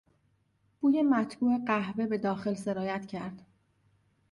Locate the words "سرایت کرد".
2.53-3.45